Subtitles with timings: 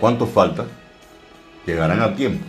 [0.00, 0.64] ¿Cuánto falta?
[1.66, 2.42] ¿Llegarán a tiempo?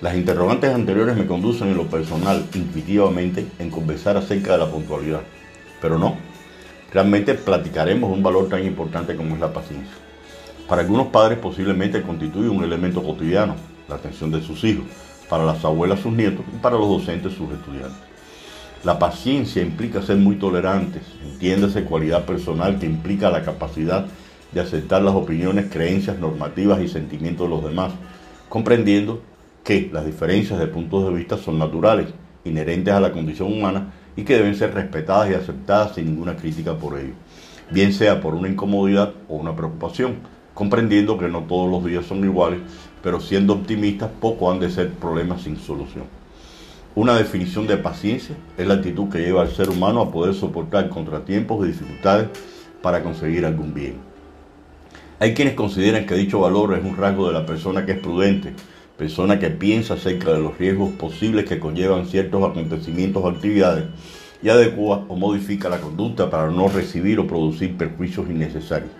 [0.00, 5.22] Las interrogantes anteriores me conducen en lo personal, intuitivamente, en conversar acerca de la puntualidad.
[5.82, 6.16] Pero no,
[6.92, 9.92] realmente platicaremos un valor tan importante como es la paciencia.
[10.68, 13.56] Para algunos padres posiblemente constituye un elemento cotidiano,
[13.88, 14.84] la atención de sus hijos,
[15.28, 17.98] para las abuelas sus nietos y para los docentes sus estudiantes.
[18.84, 25.02] La paciencia implica ser muy tolerantes, entiéndase cualidad personal que implica la capacidad de aceptar
[25.02, 27.92] las opiniones, creencias, normativas y sentimientos de los demás,
[28.48, 29.20] comprendiendo
[29.64, 32.08] que las diferencias de puntos de vista son naturales,
[32.44, 36.74] inherentes a la condición humana y que deben ser respetadas y aceptadas sin ninguna crítica
[36.74, 37.12] por ello,
[37.70, 40.16] bien sea por una incomodidad o una preocupación,
[40.54, 42.60] comprendiendo que no todos los días son iguales,
[43.02, 46.04] pero siendo optimistas, poco han de ser problemas sin solución.
[46.94, 50.88] Una definición de paciencia es la actitud que lleva al ser humano a poder soportar
[50.88, 52.28] contratiempos y dificultades
[52.82, 54.07] para conseguir algún bien.
[55.20, 58.52] Hay quienes consideran que dicho valor es un rasgo de la persona que es prudente,
[58.96, 63.86] persona que piensa acerca de los riesgos posibles que conllevan ciertos acontecimientos o actividades
[64.44, 68.92] y adecua o modifica la conducta para no recibir o producir perjuicios innecesarios,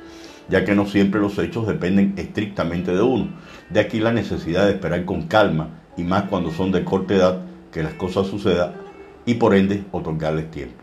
[0.48, 3.28] ya que no siempre los hechos dependen estrictamente de uno.
[3.70, 7.42] De aquí la necesidad de esperar con calma y más cuando son de corta edad
[7.70, 8.72] que las cosas sucedan
[9.24, 10.82] y por ende otorgarles tiempo.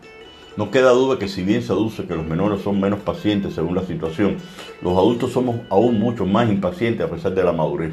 [0.56, 3.74] No queda duda que si bien se aduce que los menores son menos pacientes según
[3.74, 4.36] la situación,
[4.82, 7.92] los adultos somos aún mucho más impacientes a pesar de la madurez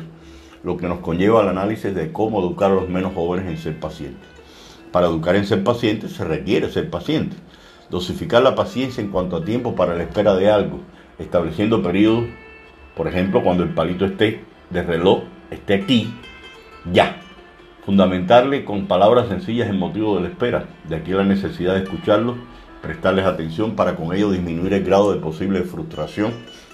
[0.64, 3.80] lo que nos conlleva al análisis de cómo educar a los menos jóvenes en ser
[3.80, 4.28] pacientes.
[4.92, 7.36] Para educar en ser pacientes se requiere ser paciente.
[7.90, 10.80] Dosificar la paciencia en cuanto a tiempo para la espera de algo,
[11.20, 12.26] estableciendo periodos,
[12.96, 16.14] por ejemplo, cuando el palito esté de reloj esté aquí,
[16.92, 17.20] ya.
[17.86, 22.38] Fundamentarle con palabras sencillas el motivo de la espera, de aquí la necesidad de escucharlos,
[22.82, 26.32] prestarles atención para con ello disminuir el grado de posible frustración,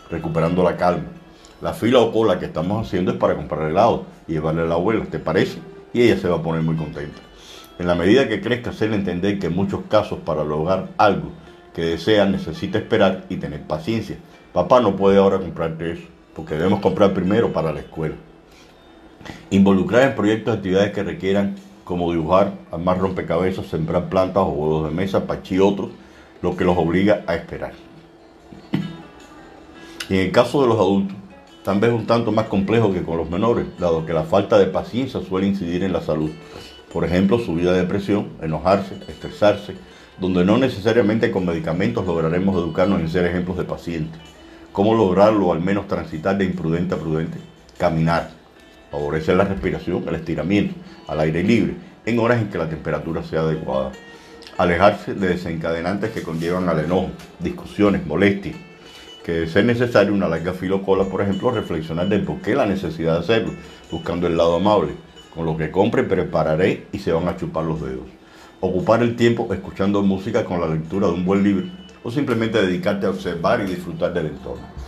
[0.09, 1.19] recuperando la calma
[1.61, 4.75] la fila o cola que estamos haciendo es para comprar helado y llevarle a la
[4.75, 5.59] abuela, ¿te parece?
[5.91, 7.19] Y ella se va a poner muy contenta.
[7.77, 11.31] En la medida que crezca, hacerle entender que en muchos casos para lograr algo
[11.73, 14.17] que desea necesita esperar y tener paciencia.
[14.53, 16.03] Papá no puede ahora comprarte eso,
[16.33, 18.15] porque debemos comprar primero para la escuela.
[19.51, 24.89] Involucrar en proyectos de actividades que requieran, como dibujar, armar rompecabezas, sembrar plantas o huevos
[24.89, 25.89] de mesa, pachi otros,
[26.43, 27.73] lo que los obliga a esperar.
[30.07, 31.17] Y en el caso de los adultos,
[31.63, 34.67] tal vez un tanto más complejo que con los menores, dado que la falta de
[34.67, 36.29] paciencia suele incidir en la salud.
[36.93, 39.75] Por ejemplo, subida de presión, enojarse, estresarse,
[40.19, 44.21] donde no necesariamente con medicamentos lograremos educarnos en ser ejemplos de pacientes.
[44.71, 47.39] ¿Cómo lograrlo al menos transitar de imprudente a prudente?
[47.77, 48.38] Caminar.
[48.91, 50.75] Favorecer la respiración, el estiramiento,
[51.07, 53.91] al aire libre, en horas en que la temperatura sea adecuada.
[54.57, 58.55] Alejarse de desencadenantes que conllevan al enojo, discusiones, molestias,
[59.23, 63.19] que ser necesario una larga filocola, por ejemplo, reflexionar de por qué la necesidad de
[63.19, 63.53] hacerlo,
[63.91, 64.93] buscando el lado amable.
[65.33, 68.07] Con lo que compre prepararé y se van a chupar los dedos.
[68.59, 71.67] Ocupar el tiempo escuchando música con la lectura de un buen libro
[72.03, 74.78] o simplemente dedicarte a observar y disfrutar del entorno.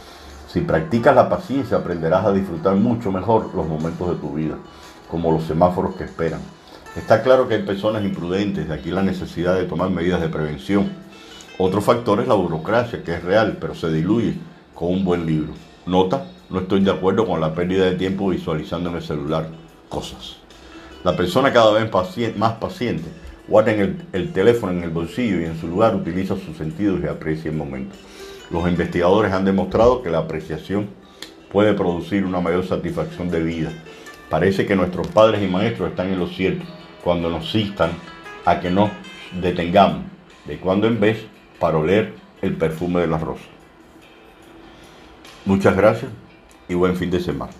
[0.51, 4.57] Si practicas la paciencia aprenderás a disfrutar mucho mejor los momentos de tu vida,
[5.09, 6.41] como los semáforos que esperan.
[6.95, 10.89] Está claro que hay personas imprudentes, de aquí la necesidad de tomar medidas de prevención
[11.63, 14.33] otro factor es la burocracia, que es real, pero se diluye
[14.73, 15.53] con un buen libro.
[15.85, 19.47] Nota, no estoy de acuerdo con la pérdida de tiempo visualizando en el celular
[19.87, 20.37] cosas.
[21.03, 21.87] La persona cada vez
[22.35, 23.07] más paciente
[23.47, 27.05] guarda el, el teléfono en el bolsillo y en su lugar utiliza sus sentidos y
[27.05, 27.95] aprecia el momento.
[28.51, 30.89] Los investigadores han demostrado que la apreciación
[31.51, 33.71] puede producir una mayor satisfacción de vida.
[34.29, 36.65] Parece que nuestros padres y maestros están en lo cierto
[37.01, 37.91] cuando nos instan
[38.45, 38.89] a que nos
[39.39, 40.03] detengamos
[40.45, 41.25] de cuando en vez
[41.59, 43.45] para oler el perfume de la rosa.
[45.45, 46.11] Muchas gracias
[46.67, 47.53] y buen fin de semana.